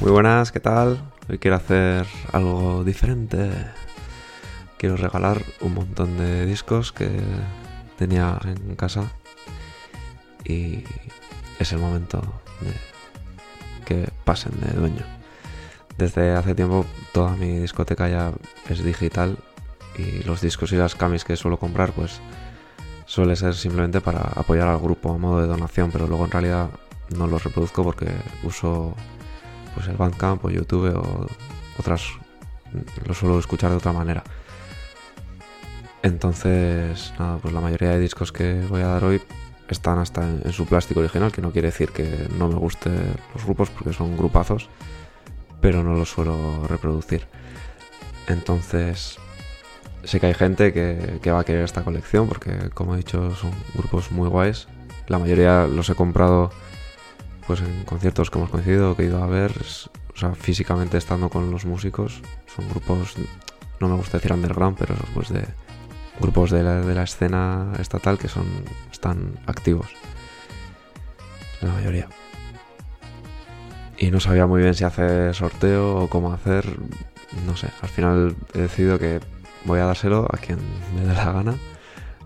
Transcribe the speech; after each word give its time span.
buenas, 0.00 0.52
¿qué 0.52 0.60
tal? 0.60 1.00
Hoy 1.28 1.38
quiero 1.38 1.56
hacer 1.56 2.06
algo 2.32 2.84
diferente. 2.84 3.50
Quiero 4.78 4.96
regalar 4.96 5.42
un 5.60 5.74
montón 5.74 6.18
de 6.18 6.44
discos 6.44 6.92
que 6.92 7.08
tenía 7.96 8.38
en 8.44 8.76
casa 8.76 9.10
y 10.44 10.84
es 11.58 11.72
el 11.72 11.78
momento 11.78 12.20
de 12.60 12.72
que 13.84 14.10
pasen 14.24 14.52
de 14.60 14.72
dueño. 14.72 15.02
Desde 15.96 16.32
hace 16.32 16.54
tiempo 16.54 16.84
toda 17.12 17.34
mi 17.36 17.58
discoteca 17.58 18.08
ya 18.08 18.32
es 18.68 18.84
digital 18.84 19.38
y 19.96 20.22
los 20.24 20.42
discos 20.42 20.72
y 20.72 20.76
las 20.76 20.94
camis 20.94 21.24
que 21.24 21.36
suelo 21.36 21.58
comprar 21.58 21.92
pues 21.92 22.20
suele 23.06 23.34
ser 23.34 23.54
simplemente 23.54 24.02
para 24.02 24.20
apoyar 24.20 24.68
al 24.68 24.78
grupo 24.78 25.14
a 25.14 25.18
modo 25.18 25.40
de 25.40 25.46
donación, 25.46 25.90
pero 25.90 26.06
luego 26.06 26.26
en 26.26 26.30
realidad 26.30 26.68
no 27.16 27.26
los 27.26 27.42
reproduzco 27.42 27.82
porque 27.82 28.08
uso 28.42 28.94
pues 29.76 29.88
el 29.88 29.96
Bandcamp 29.96 30.42
o 30.46 30.50
YouTube 30.50 30.96
o 30.96 31.26
otras 31.78 32.02
lo 33.06 33.14
suelo 33.14 33.38
escuchar 33.38 33.70
de 33.70 33.76
otra 33.76 33.92
manera. 33.92 34.24
Entonces, 36.02 37.12
nada, 37.18 37.36
pues 37.38 37.52
la 37.52 37.60
mayoría 37.60 37.90
de 37.90 38.00
discos 38.00 38.32
que 38.32 38.62
voy 38.68 38.80
a 38.80 38.86
dar 38.86 39.04
hoy 39.04 39.20
están 39.68 39.98
hasta 39.98 40.22
en, 40.22 40.52
su 40.52 40.64
plástico 40.64 41.00
original, 41.00 41.30
que 41.30 41.42
no 41.42 41.52
quiere 41.52 41.68
decir 41.68 41.90
que 41.90 42.26
no 42.38 42.48
me 42.48 42.54
gusten 42.54 43.14
los 43.34 43.44
grupos 43.44 43.68
porque 43.70 43.92
son 43.92 44.16
grupazos, 44.16 44.68
pero 45.60 45.82
no 45.82 45.94
los 45.94 46.08
suelo 46.08 46.66
reproducir. 46.68 47.26
Entonces, 48.28 49.18
sé 50.04 50.20
que 50.20 50.26
hay 50.26 50.34
gente 50.34 50.72
que 50.72 51.30
va 51.30 51.40
a 51.40 51.44
querer 51.44 51.64
esta 51.64 51.84
colección 51.84 52.28
porque, 52.28 52.70
como 52.72 52.94
he 52.94 52.98
dicho, 52.98 53.34
son 53.34 53.50
grupos 53.74 54.10
muy 54.10 54.28
guays. 54.28 54.68
La 55.08 55.18
mayoría 55.18 55.66
los 55.66 55.90
he 55.90 55.94
comprado 55.94 56.50
pues 57.46 57.60
en 57.60 57.84
conciertos 57.84 58.30
que 58.30 58.38
hemos 58.38 58.50
coincidido, 58.50 58.96
que 58.96 59.04
he 59.04 59.06
ido 59.06 59.22
a 59.22 59.26
ver, 59.26 59.52
o 60.14 60.18
sea, 60.18 60.34
físicamente 60.34 60.98
estando 60.98 61.28
con 61.28 61.50
los 61.50 61.64
músicos, 61.64 62.20
son 62.46 62.68
grupos, 62.68 63.14
no 63.80 63.88
me 63.88 63.96
gusta 63.96 64.18
decir 64.18 64.32
underground, 64.32 64.76
pero 64.78 64.94
pues 65.14 65.28
de 65.28 65.44
grupos 66.20 66.50
de 66.50 66.62
la, 66.62 66.80
de 66.80 66.94
la 66.94 67.02
escena 67.02 67.72
estatal 67.78 68.18
que 68.18 68.28
son, 68.28 68.46
están 68.90 69.38
activos, 69.46 69.88
la 71.60 71.72
mayoría. 71.72 72.08
Y 73.98 74.10
no 74.10 74.20
sabía 74.20 74.46
muy 74.46 74.60
bien 74.60 74.74
si 74.74 74.84
hacer 74.84 75.34
sorteo 75.34 75.96
o 75.96 76.08
cómo 76.08 76.32
hacer, 76.32 76.66
no 77.46 77.56
sé, 77.56 77.68
al 77.80 77.88
final 77.88 78.36
he 78.54 78.60
decidido 78.60 78.98
que 78.98 79.20
voy 79.64 79.80
a 79.80 79.84
dárselo 79.84 80.26
a 80.32 80.36
quien 80.36 80.58
me 80.94 81.02
dé 81.02 81.14
la 81.14 81.32
gana, 81.32 81.54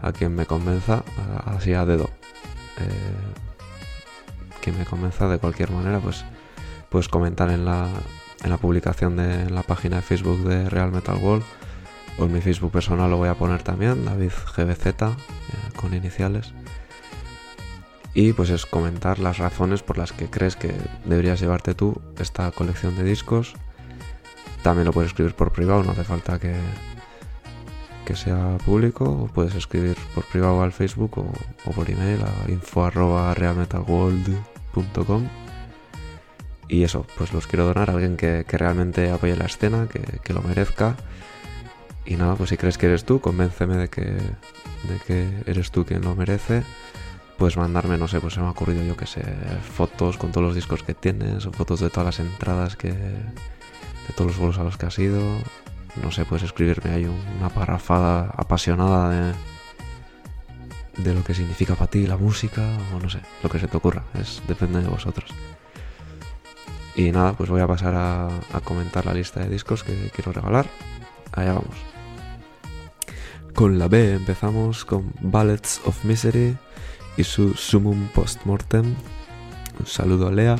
a 0.00 0.12
quien 0.12 0.34
me 0.34 0.46
convenza, 0.46 1.02
así 1.44 1.72
a 1.74 1.84
dedo. 1.84 2.10
Eh, 2.78 3.27
me 4.72 4.84
convenza 4.84 5.28
de 5.28 5.38
cualquier 5.38 5.70
manera, 5.70 6.00
pues 6.00 6.24
puedes 6.88 7.08
comentar 7.08 7.50
en 7.50 7.64
la, 7.64 7.88
en 8.42 8.50
la 8.50 8.56
publicación 8.56 9.16
de 9.16 9.50
la 9.50 9.62
página 9.62 9.96
de 9.96 10.02
Facebook 10.02 10.44
de 10.44 10.68
Real 10.68 10.92
Metal 10.92 11.16
World 11.16 11.44
o 12.18 12.24
en 12.24 12.32
mi 12.32 12.40
Facebook 12.40 12.72
personal 12.72 13.10
lo 13.10 13.16
voy 13.16 13.28
a 13.28 13.34
poner 13.34 13.62
también, 13.62 14.04
David 14.04 14.32
GBZ, 14.56 14.86
eh, 14.86 15.14
con 15.76 15.94
iniciales. 15.94 16.52
Y 18.12 18.32
pues 18.32 18.50
es 18.50 18.66
comentar 18.66 19.20
las 19.20 19.38
razones 19.38 19.82
por 19.82 19.98
las 19.98 20.12
que 20.12 20.28
crees 20.28 20.56
que 20.56 20.74
deberías 21.04 21.40
llevarte 21.40 21.74
tú 21.74 22.00
esta 22.18 22.50
colección 22.50 22.96
de 22.96 23.04
discos. 23.04 23.54
También 24.62 24.86
lo 24.86 24.92
puedes 24.92 25.12
escribir 25.12 25.34
por 25.34 25.52
privado, 25.52 25.84
no 25.84 25.92
hace 25.92 26.02
falta 26.02 26.40
que, 26.40 26.56
que 28.04 28.16
sea 28.16 28.58
público, 28.64 29.04
o 29.04 29.26
puedes 29.28 29.54
escribir 29.54 29.96
por 30.14 30.24
privado 30.24 30.62
al 30.62 30.72
Facebook 30.72 31.18
o, 31.18 31.32
por 31.70 31.88
email 31.88 32.20
a 32.22 32.50
info 32.50 32.90
y 36.68 36.82
eso, 36.82 37.06
pues 37.16 37.32
los 37.32 37.46
quiero 37.46 37.64
donar 37.64 37.90
a 37.90 37.94
alguien 37.94 38.16
que, 38.16 38.44
realmente 38.48 39.10
apoye 39.10 39.34
la 39.36 39.46
escena, 39.46 39.88
que, 39.88 40.32
lo 40.32 40.42
merezca. 40.42 40.96
Y 42.04 42.16
nada, 42.16 42.36
pues 42.36 42.50
si 42.50 42.56
crees 42.56 42.78
que 42.78 42.86
eres 42.86 43.04
tú, 43.04 43.20
convénceme 43.20 43.76
de 43.76 43.88
que, 43.88 44.02
de 44.02 44.98
que 45.06 45.28
eres 45.46 45.70
tú 45.70 45.84
quien 45.86 46.02
lo 46.02 46.14
merece. 46.14 46.62
Puedes 47.38 47.56
mandarme, 47.56 47.96
no 47.96 48.08
sé, 48.08 48.20
pues 48.20 48.34
se 48.34 48.40
me 48.40 48.46
ha 48.46 48.50
ocurrido 48.50 48.84
yo 48.84 48.96
que 48.96 49.06
sé, 49.06 49.22
fotos 49.74 50.18
con 50.18 50.32
todos 50.32 50.46
los 50.46 50.54
discos 50.54 50.82
que 50.82 50.94
tienes, 50.94 51.46
o 51.46 51.52
fotos 51.52 51.80
de 51.80 51.88
todas 51.88 52.06
las 52.06 52.20
entradas 52.20 52.76
que. 52.76 52.92
de 52.92 54.14
todos 54.14 54.32
los 54.32 54.38
bolos 54.38 54.58
a 54.58 54.64
los 54.64 54.76
que 54.76 54.86
has 54.86 54.98
ido. 54.98 55.22
No 56.02 56.10
sé, 56.10 56.24
puedes 56.24 56.44
escribirme 56.44 56.90
ahí 56.90 57.06
una 57.06 57.48
parrafada 57.48 58.32
apasionada 58.36 59.10
de 59.10 59.32
de 60.98 61.14
lo 61.14 61.24
que 61.24 61.34
significa 61.34 61.74
para 61.74 61.90
ti 61.90 62.06
la 62.06 62.16
música 62.16 62.62
o 62.94 63.00
no 63.00 63.08
sé, 63.08 63.20
lo 63.42 63.48
que 63.48 63.58
se 63.58 63.68
te 63.68 63.76
ocurra, 63.76 64.04
es 64.14 64.42
depende 64.46 64.82
de 64.82 64.88
vosotros. 64.88 65.30
Y 66.94 67.12
nada, 67.12 67.32
pues 67.34 67.48
voy 67.48 67.60
a 67.60 67.66
pasar 67.66 67.94
a, 67.94 68.28
comentar 68.64 69.06
la 69.06 69.14
lista 69.14 69.40
de 69.40 69.48
discos 69.48 69.84
que 69.84 70.10
quiero 70.12 70.32
regalar. 70.32 70.66
Allá 71.32 71.52
vamos. 71.52 71.76
Con 73.54 73.78
la 73.78 73.86
B 73.86 74.14
empezamos 74.14 74.84
con 74.84 75.12
Ballets 75.20 75.80
of 75.84 76.04
Misery 76.04 76.56
y 77.16 77.22
su 77.22 77.54
Summum 77.54 78.08
Postmortem. 78.08 78.96
Un 79.78 79.86
saludo 79.86 80.26
a 80.26 80.32
Lea. 80.32 80.58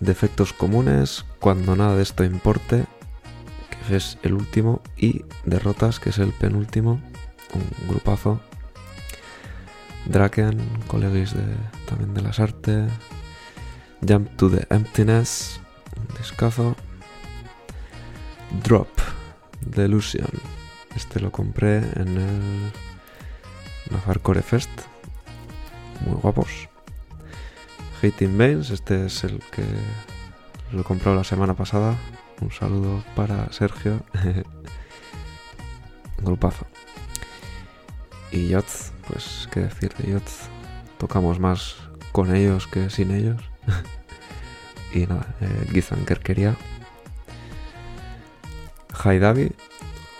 Defectos 0.00 0.54
comunes, 0.54 1.26
cuando 1.38 1.76
nada 1.76 1.96
de 1.96 2.02
esto 2.02 2.24
importe, 2.24 2.86
que 3.88 3.96
es 3.96 4.16
el 4.22 4.32
último, 4.32 4.80
y 4.96 5.24
derrotas, 5.44 6.00
que 6.00 6.10
es 6.10 6.18
el 6.18 6.32
penúltimo 6.32 6.98
un 7.54 7.88
grupazo. 7.88 8.40
Draken, 10.06 10.58
colegis 10.86 11.34
de, 11.34 11.44
también 11.86 12.14
de 12.14 12.22
las 12.22 12.40
artes. 12.40 12.90
Jump 14.06 14.36
to 14.36 14.50
the 14.50 14.66
Emptiness, 14.70 15.60
un 15.96 16.16
discazo. 16.16 16.76
Drop, 18.62 18.88
Delusion. 19.60 20.30
Este 20.96 21.20
lo 21.20 21.30
compré 21.30 21.78
en 21.78 22.16
el 23.90 24.00
Hardcore 24.06 24.42
Fest. 24.42 24.70
Muy 26.06 26.14
guapos. 26.14 26.68
Hating 28.02 28.38
Veins, 28.38 28.70
este 28.70 29.06
es 29.06 29.24
el 29.24 29.40
que 29.50 29.64
lo 30.72 30.84
comprado 30.84 31.16
la 31.16 31.24
semana 31.24 31.54
pasada. 31.54 31.96
Un 32.40 32.52
saludo 32.52 33.02
para 33.16 33.52
Sergio. 33.52 34.00
grupazo. 36.22 36.66
Y 38.30 38.48
Yots, 38.48 38.92
pues 39.06 39.48
qué 39.50 39.60
decir 39.60 39.94
de 39.94 40.12
Yots, 40.12 40.48
tocamos 40.98 41.40
más 41.40 41.76
con 42.12 42.34
ellos 42.34 42.66
que 42.66 42.90
sin 42.90 43.10
ellos. 43.10 43.42
y 44.92 45.06
nada, 45.06 45.34
eh, 45.40 45.68
Gizan 45.72 46.04
quería. 46.04 46.56
High 48.92 49.18
Davi 49.18 49.52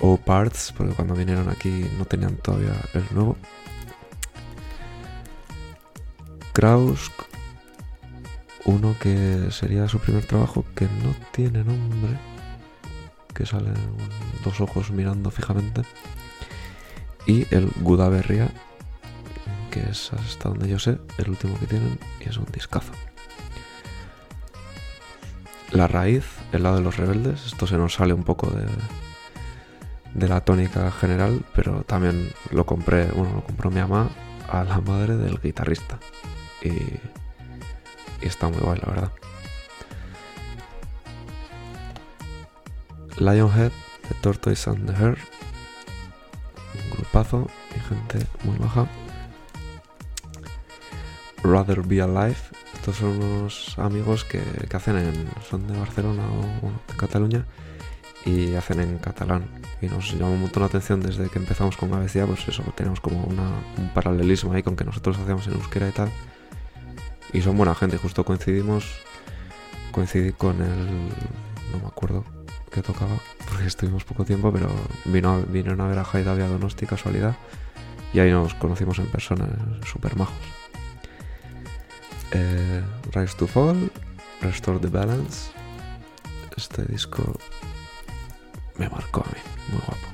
o 0.00 0.16
Parts, 0.16 0.72
porque 0.76 0.94
cuando 0.94 1.14
vinieron 1.14 1.48
aquí 1.50 1.86
no 1.98 2.04
tenían 2.04 2.36
todavía 2.36 2.74
el 2.94 3.04
nuevo. 3.12 3.36
Kraus, 6.52 7.10
uno 8.64 8.96
que 8.98 9.48
sería 9.50 9.88
su 9.88 9.98
primer 9.98 10.24
trabajo 10.24 10.64
que 10.74 10.84
no 10.84 11.14
tiene 11.32 11.64
nombre, 11.64 12.18
que 13.34 13.44
sale 13.44 13.70
dos 14.44 14.60
ojos 14.60 14.90
mirando 14.90 15.30
fijamente 15.30 15.82
y 17.30 17.46
el 17.52 17.70
Gudaberria, 17.76 18.48
que 19.70 19.80
es 19.88 20.12
hasta 20.12 20.48
donde 20.48 20.68
yo 20.68 20.80
sé 20.80 20.98
el 21.18 21.30
último 21.30 21.56
que 21.60 21.66
tienen 21.66 21.96
y 22.18 22.28
es 22.28 22.36
un 22.36 22.46
discazo. 22.46 22.92
La 25.70 25.86
raíz, 25.86 26.24
el 26.50 26.64
lado 26.64 26.78
de 26.78 26.82
los 26.82 26.96
rebeldes, 26.96 27.46
esto 27.46 27.68
se 27.68 27.76
nos 27.76 27.94
sale 27.94 28.14
un 28.14 28.24
poco 28.24 28.48
de, 28.50 28.66
de 30.14 30.28
la 30.28 30.40
tónica 30.40 30.90
general, 30.90 31.44
pero 31.54 31.84
también 31.84 32.32
lo 32.50 32.66
compré, 32.66 33.04
bueno, 33.12 33.34
lo 33.34 33.44
compró 33.44 33.70
mi 33.70 33.80
mamá 33.80 34.10
a 34.48 34.64
la 34.64 34.80
madre 34.80 35.16
del 35.16 35.40
guitarrista. 35.40 36.00
Y, 36.62 36.70
y 36.70 38.26
está 38.26 38.48
muy 38.48 38.58
guay, 38.58 38.80
la 38.80 38.88
verdad. 38.92 39.12
Lionhead, 43.18 43.70
The 44.08 44.14
Tortoise 44.20 44.68
and 44.68 44.90
the 44.90 44.96
Hare, 44.96 45.18
grupazo 47.10 47.46
y 47.76 47.80
gente 47.88 48.26
muy 48.44 48.56
baja. 48.58 48.86
Rather 51.42 51.82
Be 51.82 52.02
Alive. 52.02 52.36
Estos 52.74 52.96
son 52.96 53.22
unos 53.22 53.78
amigos 53.78 54.24
que, 54.24 54.42
hacen 54.72 54.96
en. 54.96 55.28
son 55.48 55.66
de 55.66 55.78
Barcelona 55.78 56.22
o 56.62 56.92
de 56.92 56.96
Cataluña 56.96 57.44
y 58.24 58.54
hacen 58.54 58.80
en 58.80 58.98
catalán. 58.98 59.44
Y 59.82 59.86
nos 59.86 60.12
llamó 60.12 60.32
un 60.32 60.42
montón 60.42 60.62
la 60.62 60.66
atención 60.66 61.00
desde 61.00 61.28
que 61.28 61.38
empezamos 61.38 61.76
con 61.76 61.92
Avecía, 61.94 62.26
pues 62.26 62.46
eso, 62.46 62.62
tenemos 62.74 63.00
como 63.00 63.24
un 63.24 63.90
paralelismo 63.94 64.52
ahí 64.52 64.62
con 64.62 64.76
que 64.76 64.84
nosotros 64.84 65.18
hacíamos 65.18 65.46
en 65.46 65.54
euskera 65.54 65.88
y 65.88 65.92
tal. 65.92 66.10
Y 67.32 67.40
son 67.42 67.56
buena 67.56 67.74
gente, 67.74 67.96
justo 67.96 68.24
coincidimos. 68.24 68.84
Coincidí 69.92 70.32
con 70.32 70.60
el. 70.62 71.08
no 71.72 71.78
me 71.80 71.86
acuerdo 71.86 72.24
que 72.70 72.82
tocaba, 72.82 73.16
porque 73.48 73.66
estuvimos 73.66 74.04
poco 74.04 74.24
tiempo, 74.24 74.52
pero 74.52 74.68
vino, 75.04 75.42
vinieron 75.48 75.80
a 75.80 75.88
ver 75.88 75.98
a 75.98 76.06
Haida 76.10 76.32
a 76.32 76.48
Donosti, 76.48 76.86
casualidad, 76.86 77.36
y 78.12 78.20
ahí 78.20 78.30
nos 78.30 78.54
conocimos 78.54 78.98
en 78.98 79.06
persona, 79.06 79.46
súper 79.84 80.16
majos. 80.16 80.36
Eh, 82.32 82.82
Rise 83.12 83.36
to 83.36 83.46
Fall, 83.46 83.90
Restore 84.40 84.78
the 84.78 84.88
Balance. 84.88 85.50
Este 86.56 86.84
disco 86.84 87.38
me 88.78 88.88
marcó 88.88 89.20
a 89.20 89.26
mí, 89.26 89.40
muy 89.72 89.80
guapo. 89.80 90.06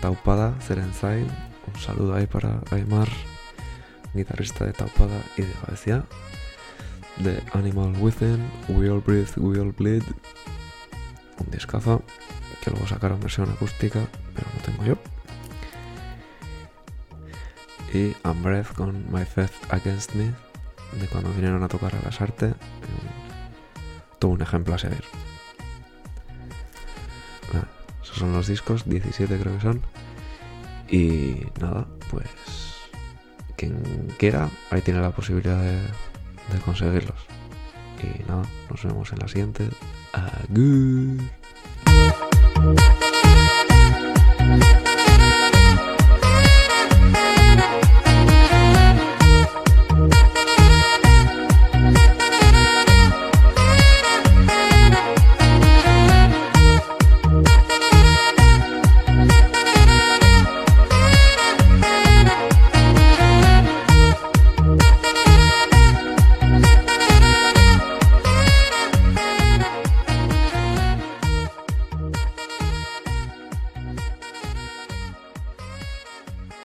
Taupada, 0.00 0.54
Cerenzai, 0.60 1.22
un 1.22 1.80
saludo 1.80 2.14
ahí 2.14 2.26
para 2.26 2.60
Aymar, 2.70 3.08
guitarrista 4.14 4.64
de 4.64 4.72
Taupada 4.72 5.20
y 5.36 5.42
de 5.42 5.52
Galicia. 5.66 6.04
The 7.22 7.42
Animal 7.54 7.96
Within, 7.98 8.46
We 8.68 8.90
All 8.90 9.00
Breathe, 9.00 9.30
We 9.38 9.58
All 9.58 9.72
Bleed, 9.72 10.02
un 11.38 11.50
discazo 11.50 12.02
que 12.62 12.70
luego 12.70 12.86
sacaron 12.86 13.20
versión 13.20 13.50
acústica, 13.50 14.00
pero 14.34 14.46
no 14.54 14.62
tengo 14.62 14.84
yo. 14.84 14.98
Y 17.92 18.16
Unbreath 18.26 18.72
con 18.72 19.10
My 19.12 19.24
Faith 19.24 19.52
Against 19.70 20.14
Me, 20.14 20.32
de 21.00 21.06
cuando 21.10 21.30
vinieron 21.30 21.62
a 21.62 21.68
tocar 21.68 21.94
a 21.94 22.02
las 22.02 22.20
artes, 22.20 22.54
todo 24.18 24.32
un 24.32 24.42
ejemplo 24.42 24.74
a 24.74 24.78
seguir. 24.78 25.04
esos 28.02 28.16
son 28.16 28.32
los 28.32 28.46
discos, 28.46 28.88
17 28.88 29.38
creo 29.38 29.54
que 29.54 29.60
son. 29.60 29.82
Y 30.88 31.46
nada, 31.60 31.86
pues 32.10 32.28
quien 33.56 34.14
quiera, 34.18 34.50
ahí 34.70 34.80
tiene 34.80 35.00
la 35.00 35.10
posibilidad 35.10 35.60
de 35.60 36.60
conseguirlos. 36.64 37.35
Y 38.02 38.24
nada, 38.28 38.42
nos 38.70 38.84
vemos 38.84 39.12
en 39.12 39.18
la 39.18 39.28
siguiente. 39.28 39.70
Agur. 40.12 41.20